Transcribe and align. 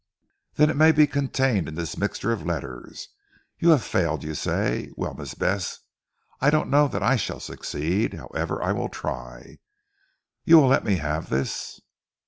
"Then 0.55 0.71
it 0.71 0.75
may 0.77 0.91
be 0.91 1.05
contained 1.05 1.67
in 1.67 1.75
this 1.75 1.95
mixture 1.95 2.31
of 2.31 2.43
letters. 2.43 3.09
You 3.59 3.69
have 3.69 3.83
failed, 3.83 4.23
you 4.23 4.33
say? 4.33 4.89
Well 4.95 5.13
Miss 5.13 5.35
Bess, 5.35 5.77
I 6.39 6.49
don't 6.49 6.71
know 6.71 6.87
that 6.87 7.03
I 7.03 7.15
shall 7.17 7.39
succeed. 7.39 8.15
However 8.15 8.63
I 8.63 8.71
will 8.71 8.89
try. 8.89 9.59
You 10.43 10.57
will 10.57 10.69
let 10.69 10.83
me 10.83 10.95
have 10.95 11.29
this?" 11.29 11.81